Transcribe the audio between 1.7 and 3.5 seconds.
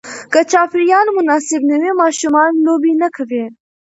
وي، ماشومان لوبې نه کوي.